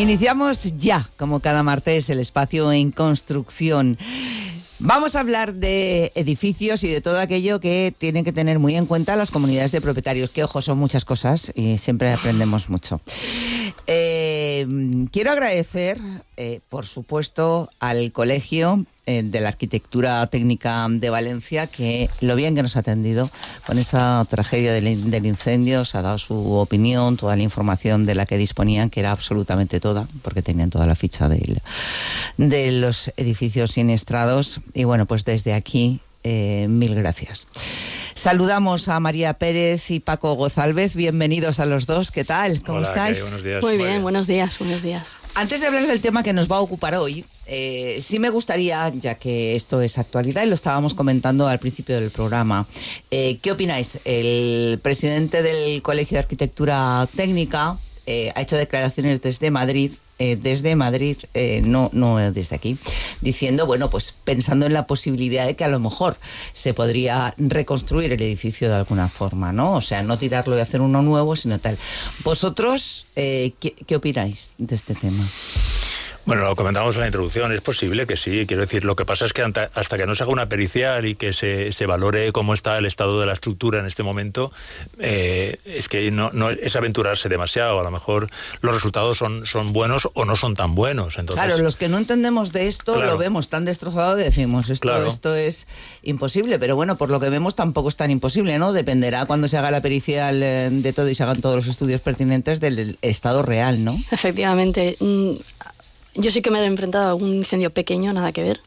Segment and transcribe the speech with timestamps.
[0.00, 3.98] Iniciamos ya, como cada martes, el espacio en construcción.
[4.78, 8.86] Vamos a hablar de edificios y de todo aquello que tienen que tener muy en
[8.86, 13.02] cuenta las comunidades de propietarios, que ojo, son muchas cosas y siempre aprendemos mucho.
[13.86, 14.29] Eh,
[15.10, 15.98] quiero agradecer,
[16.36, 22.54] eh, por supuesto, al colegio eh, de la Arquitectura Técnica de Valencia, que lo bien
[22.54, 23.30] que nos ha atendido
[23.66, 28.26] con esa tragedia del, incendio, se ha dado su opinión, toda la información de la
[28.26, 31.60] que disponían, que era absolutamente toda, porque tenían toda la ficha de,
[32.36, 34.60] de los edificios siniestrados.
[34.74, 37.48] Y bueno, pues desde aquí, mil gracias.
[38.20, 40.94] Saludamos a María Pérez y Paco Gozalvez.
[40.94, 42.10] Bienvenidos a los dos.
[42.10, 42.62] ¿Qué tal?
[42.62, 43.22] ¿Cómo Hola, estáis?
[43.22, 43.62] Buenos días.
[43.62, 45.16] Muy bien, buenos días, buenos días.
[45.34, 48.90] Antes de hablar del tema que nos va a ocupar hoy, eh, sí me gustaría,
[48.90, 52.66] ya que esto es actualidad y lo estábamos comentando al principio del programa,
[53.10, 54.00] eh, ¿qué opináis?
[54.04, 60.76] El presidente del Colegio de Arquitectura Técnica eh, ha hecho declaraciones desde Madrid eh, desde
[60.76, 62.76] Madrid, eh, no, no desde aquí,
[63.22, 66.18] diciendo, bueno, pues pensando en la posibilidad de que a lo mejor
[66.52, 69.76] se podría reconstruir el edificio de alguna forma, ¿no?
[69.76, 71.78] O sea, no tirarlo y hacer uno nuevo, sino tal.
[72.22, 75.26] ¿Vosotros eh, ¿qué, qué opináis de este tema?
[76.26, 79.24] Bueno, lo comentamos en la introducción, es posible que sí, quiero decir, lo que pasa
[79.24, 82.54] es que hasta que no se haga una pericial y que se, se valore cómo
[82.54, 84.52] está el estado de la estructura en este momento,
[84.98, 88.28] eh, es que no, no, es aventurarse demasiado, a lo mejor
[88.60, 91.18] los resultados son, son buenos o no son tan buenos.
[91.18, 93.12] Entonces, claro, los que no entendemos de esto Claro.
[93.12, 95.06] lo vemos tan destrozado y decimos, esto, Claro.
[95.06, 95.66] esto es
[96.02, 98.72] imposible, pero bueno, por lo que vemos tampoco es tan imposible, ¿no?
[98.72, 102.02] Dependerá cuando se haga la pericial eh, de todo y se hagan todos los estudios
[102.02, 103.98] pertinentes del estado real, ¿no?
[104.10, 105.32] Efectivamente, mm,
[106.14, 108.60] yo sí que me he enfrentado a un incendio pequeño, nada que ver.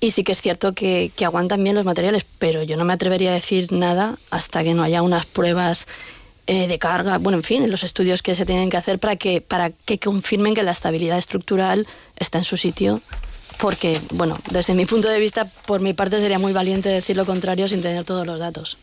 [0.00, 2.92] Y sí que es cierto que, que aguantan bien los materiales, pero yo no me
[2.92, 5.86] atrevería a decir nada hasta que no haya unas pruebas
[6.48, 9.40] eh, de carga, bueno, en fin, los estudios que se tienen que hacer para que,
[9.40, 13.00] para que confirmen que la estabilidad estructural está en su sitio.
[13.60, 17.26] Porque, bueno, desde mi punto de vista, por mi parte sería muy valiente decir lo
[17.26, 18.76] contrario sin tener todos los datos.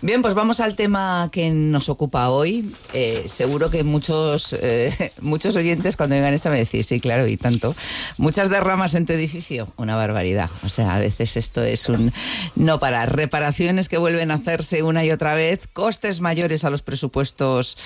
[0.00, 2.70] Bien, pues vamos al tema que nos ocupa hoy.
[2.92, 7.36] Eh, seguro que muchos, eh, muchos oyentes cuando vengan esta me decís, sí, claro, y
[7.36, 7.74] tanto.
[8.18, 10.50] Muchas derramas en tu edificio, una barbaridad.
[10.64, 12.12] O sea, a veces esto es un
[12.56, 13.14] no parar.
[13.14, 17.76] Reparaciones que vuelven a hacerse una y otra vez, costes mayores a los presupuestos,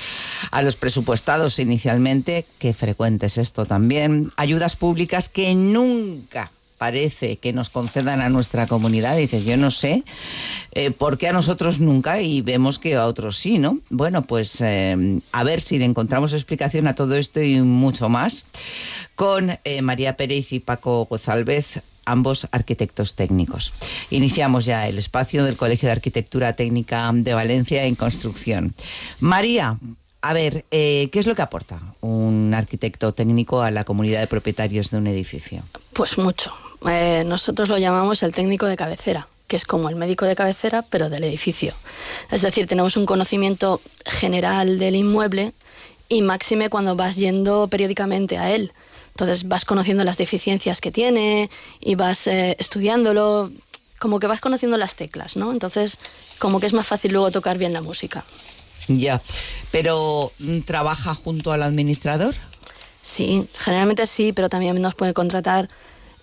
[0.50, 4.32] a los presupuestados inicialmente, que frecuente es esto también.
[4.36, 9.16] Ayudas públicas que nunca parece que nos concedan a nuestra comunidad.
[9.16, 10.04] Dices, yo no sé
[10.72, 13.80] eh, por qué a nosotros nunca y vemos que a otros sí, ¿no?
[13.90, 18.46] Bueno, pues eh, a ver si le encontramos explicación a todo esto y mucho más
[19.14, 23.74] con eh, María Pérez y Paco Gozalvez ambos arquitectos técnicos.
[24.10, 28.74] Iniciamos ya el espacio del Colegio de Arquitectura Técnica de Valencia en construcción.
[29.20, 29.78] María,
[30.20, 34.26] a ver, eh, ¿qué es lo que aporta un arquitecto técnico a la comunidad de
[34.26, 35.62] propietarios de un edificio?
[35.92, 36.52] Pues mucho.
[36.86, 40.82] Eh, nosotros lo llamamos el técnico de cabecera, que es como el médico de cabecera,
[40.82, 41.74] pero del edificio.
[42.30, 45.52] Es decir, tenemos un conocimiento general del inmueble
[46.08, 48.72] y máxime cuando vas yendo periódicamente a él.
[49.10, 51.50] Entonces vas conociendo las deficiencias que tiene
[51.80, 53.50] y vas eh, estudiándolo,
[53.98, 55.50] como que vas conociendo las teclas, ¿no?
[55.50, 55.98] Entonces,
[56.38, 58.24] como que es más fácil luego tocar bien la música.
[58.86, 59.20] Ya,
[59.72, 62.34] pero mm, ¿trabaja junto al administrador?
[63.02, 65.68] Sí, generalmente sí, pero también nos puede contratar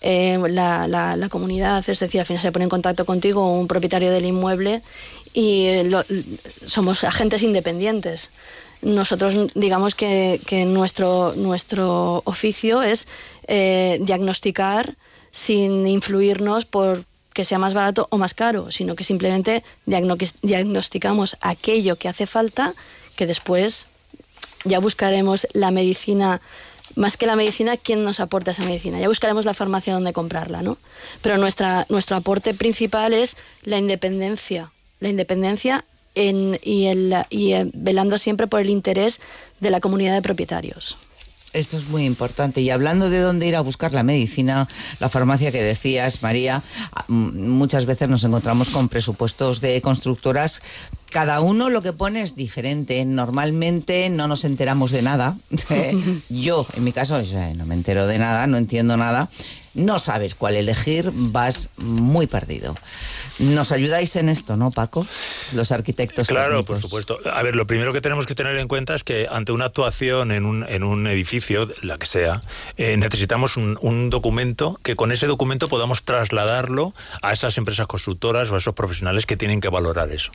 [0.05, 4.11] eh, la, la- comunidad, es decir, al final se pone en contacto contigo un propietario
[4.11, 4.81] del inmueble
[5.33, 6.03] y eh,
[6.65, 8.29] somos agentes independientes.
[8.81, 13.07] Nosotros digamos que, que nuestro, nuestro oficio es
[13.47, 14.95] eh, diagnosticar
[15.31, 21.35] sin influirnos por que sea más barato o más caro, sino que simplemente diagno- diagnosticamos
[21.41, 22.73] aquello que hace falta
[23.17, 23.87] que después
[24.63, 26.39] ya buscaremos la medicina,
[26.95, 28.99] más que la medicina, quién nos aporta esa medicina.
[28.99, 30.77] Ya buscaremos la farmacia donde comprarla, ¿no?
[31.21, 34.71] Pero nuestra, nuestro aporte principal es la independencia.
[34.99, 35.83] La independencia
[36.13, 39.19] en- y, el, y eh, velando siempre por el interés
[39.59, 40.97] de la comunidad de propietarios.
[41.53, 42.59] Esto es muy importante.
[42.59, 44.67] Y hablando de dónde ir a buscar la medicina,
[44.99, 46.61] la farmacia que decías, María,
[47.07, 50.61] muchas veces nos encontramos con presupuestos de constructoras.
[51.15, 53.05] Cada uno lo que pone es diferente.
[53.05, 55.37] Normalmente no nos enteramos de nada.
[56.29, 57.17] Yo, en mi caso,
[57.55, 59.29] no me entero de nada, no entiendo nada.
[59.75, 62.75] No sabes cuál elegir, vas muy perdido.
[63.39, 65.05] Nos ayudáis en esto, ¿no, Paco?
[65.53, 66.27] Los arquitectos.
[66.27, 66.75] Claro, técnicos.
[66.75, 67.19] por supuesto.
[67.31, 70.31] A ver, lo primero que tenemos que tener en cuenta es que ante una actuación
[70.31, 72.41] en un, en un edificio, la que sea,
[72.77, 78.49] eh, necesitamos un, un documento que con ese documento podamos trasladarlo a esas empresas constructoras
[78.51, 80.31] o a esos profesionales que tienen que valorar eso.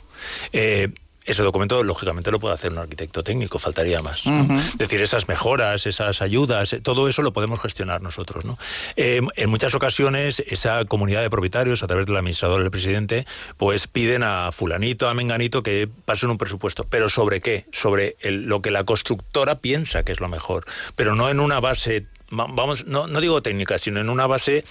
[0.53, 0.89] Eh,
[1.25, 4.23] ese documento lógicamente lo puede hacer un arquitecto técnico, faltaría más.
[4.25, 8.45] Es decir, esas mejoras, esas ayudas, eh, todo eso lo podemos gestionar nosotros.
[8.45, 8.57] ¿no?
[8.95, 13.25] Eh, en muchas ocasiones esa comunidad de propietarios, a través del administrador del presidente,
[13.57, 16.85] pues piden a fulanito, a menganito que pasen un presupuesto.
[16.89, 17.65] ¿Pero sobre qué?
[17.71, 20.65] Sobre lo que la constructora piensa que es lo mejor,
[20.95, 24.63] pero no en una base vamos, no, no digo técnica, sino en una base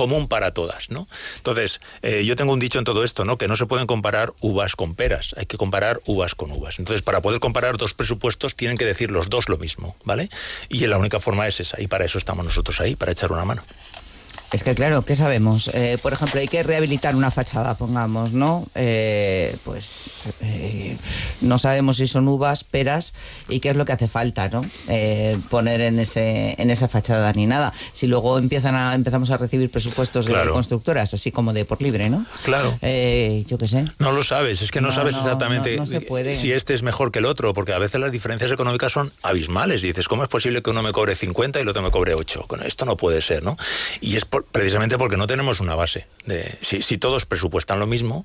[0.00, 1.06] común para todas, ¿no?
[1.36, 3.36] Entonces, eh, yo tengo un dicho en todo esto, ¿no?
[3.36, 6.78] Que no se pueden comparar uvas con peras, hay que comparar uvas con uvas.
[6.78, 10.30] Entonces, para poder comparar dos presupuestos, tienen que decir los dos lo mismo, ¿vale?
[10.70, 13.44] Y la única forma es esa, y para eso estamos nosotros ahí, para echar una
[13.44, 13.62] mano.
[14.52, 15.68] Es que claro, ¿qué sabemos?
[15.74, 18.66] Eh, por ejemplo, hay que rehabilitar una fachada, pongamos, ¿no?
[18.74, 20.96] Eh, pues eh,
[21.40, 23.14] no sabemos si son uvas, peras
[23.48, 24.64] y qué es lo que hace falta, ¿no?
[25.50, 27.72] poner en ese en esa fachada ni nada.
[27.92, 32.10] Si luego empiezan a empezamos a recibir presupuestos de constructoras, así como de por libre,
[32.10, 32.26] ¿no?
[32.42, 32.72] Claro.
[32.80, 33.84] yo qué sé.
[33.98, 35.78] No lo sabes, es que no, sabes exactamente
[36.34, 39.82] si este es mejor que el otro, porque a veces las diferencias económicas son abismales.
[39.82, 42.46] Dices, ¿cómo es posible que uno me cobre 50 y el otro me cobre 8?
[42.64, 43.56] Esto no puede ser, ¿no?
[44.00, 46.06] Y es por precisamente porque no tenemos una base.
[46.26, 48.24] De, si, todos presupuestan lo mismo,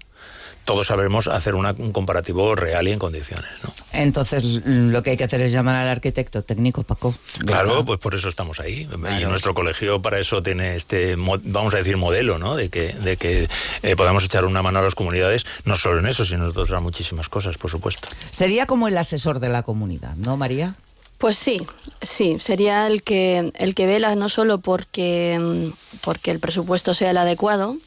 [0.66, 3.50] todos sabremos hacer un comparativo real y en condiciones.
[3.94, 7.16] Entonces, lo que hay que hacer es llamar al arquitecto técnico, Paco.
[7.46, 8.88] Claro, pues por eso estamos ahí.
[9.22, 12.56] Y nuestro colegio para eso tiene este, vamos a decir, modelo, ¿no?
[12.56, 13.48] De que, de que
[13.84, 16.82] eh, podamos echar una mano a las comunidades, no solo en eso, sino en otras
[16.82, 18.10] muchísimas cosas, por supuesto.
[18.32, 20.76] Sería como el asesor de la comunidad, ¿no, María?
[21.18, 21.66] Pues sí,
[22.02, 27.12] sí, sería el que, el que vela no solo porque, mm, porque el presupuesto sea
[27.12, 27.78] el adecuado,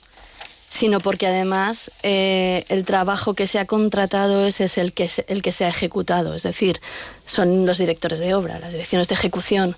[0.71, 5.43] sino porque además eh, el trabajo que se ha contratado ese es el que, el
[5.43, 6.81] que se ha ejecutado, es decir,
[7.27, 9.77] son los directores de obra, las direcciones de ejecución.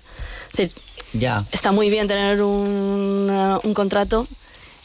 [1.13, 1.45] ya.
[1.51, 4.27] Está muy bien tener un, un contrato,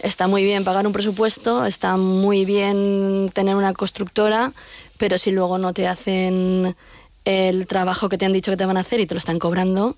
[0.00, 4.52] está muy bien pagar un presupuesto, está muy bien tener una constructora,
[4.98, 6.76] pero si luego no te hacen
[7.26, 9.38] el trabajo que te han dicho que te van a hacer y te lo están
[9.38, 9.96] cobrando,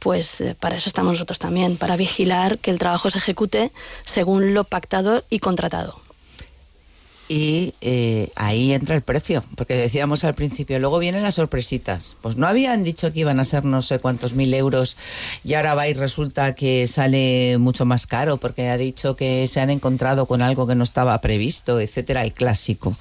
[0.00, 3.70] pues eh, para eso estamos nosotros también, para vigilar que el trabajo se ejecute
[4.04, 6.00] según lo pactado y contratado
[7.30, 12.16] y eh, ahí entra el precio, porque decíamos al principio, luego vienen las sorpresitas.
[12.20, 14.96] Pues no habían dicho que iban a ser no sé cuántos mil euros
[15.44, 19.60] y ahora va y resulta que sale mucho más caro porque ha dicho que se
[19.60, 22.96] han encontrado con algo que no estaba previsto, etcétera, el clásico,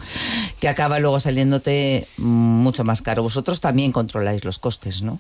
[0.59, 3.23] que acaba luego saliéndote mucho más caro.
[3.23, 5.19] Vosotros también controláis los costes, ¿no?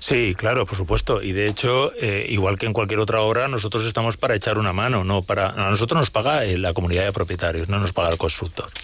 [0.00, 1.22] Sí, claro, por supuesto.
[1.22, 4.72] Y de hecho, eh, igual que en cualquier otra obra, nosotros estamos para echar una
[4.72, 5.50] mano, no para.
[5.50, 8.18] A nosotros nos paga eh, la comunidad de propietarios, no nos paga el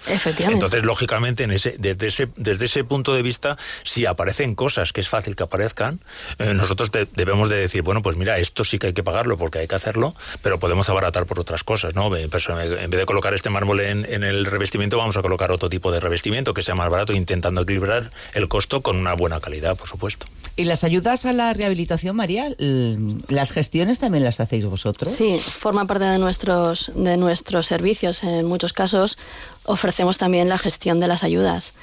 [0.07, 0.65] Efectivamente.
[0.65, 5.01] Entonces, lógicamente, en ese, desde, ese, desde ese punto de vista, si aparecen cosas que
[5.01, 6.01] es fácil que aparezcan,
[6.39, 9.59] eh, nosotros debemos de decir, bueno, pues mira, esto sí que hay que pagarlo porque
[9.59, 12.15] hay que hacerlo, pero podemos abaratar por otras cosas, ¿no?
[12.17, 15.93] En vez de colocar este mármol en, en el revestimiento, vamos a colocar otro tipo
[15.93, 19.89] de revestimiento que sea más barato, intentando equilibrar el costo con una buena calidad, por
[19.89, 20.27] supuesto.
[20.57, 25.13] ¿Y las ayudas a la rehabilitación, María, las gestiones también las hacéis vosotros?
[25.13, 28.23] Sí, forma parte de nuestros, de nuestros servicios.
[28.23, 29.19] En muchos casos
[29.65, 31.75] ofrecemos también la gestión de las ayudas.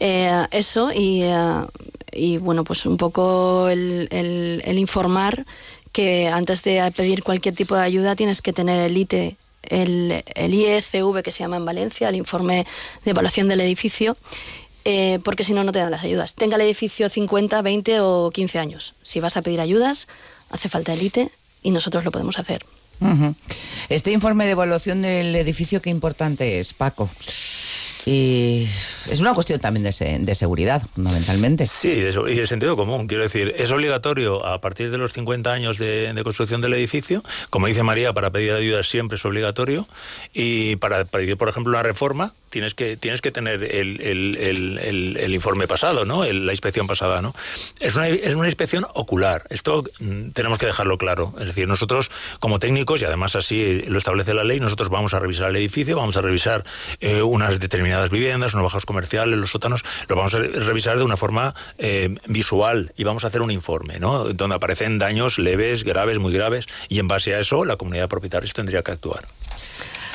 [0.00, 1.66] Eh, eso eh,
[2.12, 5.44] y, bueno, pues un poco el, informar
[5.92, 9.36] que antes de pedir cualquier tipo de ayuda tienes que tener el ITE,
[9.68, 12.66] el, IECV que se llama en Valencia, el informe
[13.04, 14.16] de evaluación del edificio,
[14.84, 16.34] eh, porque si no, no te dan las ayudas.
[16.34, 18.94] Tenga el edificio 50, 20 o 15 años.
[19.02, 20.08] Si vas a pedir ayudas,
[20.50, 21.30] hace falta el ITE
[21.62, 22.64] y nosotros lo podemos hacer.
[23.88, 27.10] Este informe de evaluación del edificio, qué importante es, Paco.
[28.04, 28.66] Y
[29.10, 31.66] es una cuestión también de, seguridad, fundamentalmente.
[31.66, 33.06] Sí, y de sentido común.
[33.06, 37.22] Quiero decir, es obligatorio a partir de los 50 años de, construcción del edificio.
[37.50, 39.86] Como dice María, para pedir ayuda siempre es obligatorio.
[40.34, 46.04] Y para pedir, por ejemplo, una reforma, tienes que, tienes que tener el, informe pasado,
[46.04, 46.24] ¿no?
[46.24, 47.34] la inspección pasada, ¿no?
[47.80, 49.44] Es una, es una inspección ocular.
[49.48, 51.34] Esto mm, tenemos que dejarlo claro.
[51.40, 55.18] Es decir, nosotros como técnicos, y además así lo establece la ley, nosotros vamos a
[55.18, 56.64] revisar el edificio, vamos a revisar
[57.00, 61.16] eh, unas determinadas viviendas, unos bajos comerciales, los sótanos, lo vamos a revisar de una
[61.16, 64.24] forma eh, visual y vamos a hacer un informe, ¿no?
[64.24, 68.08] Donde aparecen daños leves, graves, muy graves, y en base a eso la comunidad de
[68.08, 69.24] propietarios tendría que actuar.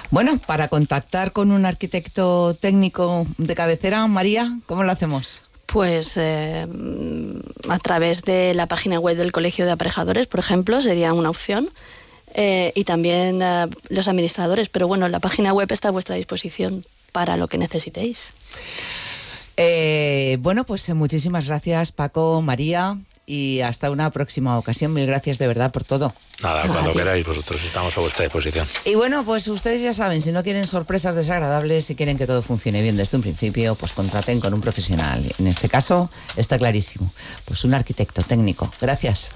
[0.10, 5.44] Bueno, para contactar con un arquitecto técnico de cabecera, María, ¿cómo lo hacemos?
[5.66, 6.66] Pues eh,
[7.68, 11.70] a través de la página web del Colegio de Aparejadores, por ejemplo, sería una opción.
[12.34, 16.84] Eh, y también eh, los administradores, pero bueno, la página web está a vuestra disposición
[17.12, 18.34] para lo que necesitéis.
[20.40, 22.98] bueno, pues muchísimas gracias Paco, María,
[23.28, 24.94] y hasta una próxima ocasión.
[24.94, 26.14] Mil gracias de verdad por todo.
[26.42, 28.66] Nada, cuando queráis, vosotros estamos a vuestra disposición.
[28.86, 32.42] Y bueno, pues ustedes ya saben, si no quieren sorpresas desagradables, si quieren que todo
[32.42, 35.24] funcione bien desde un principio, pues contraten con un profesional.
[35.38, 37.12] En este caso está clarísimo,
[37.46, 38.72] pues un arquitecto técnico.
[38.80, 39.32] Gracias.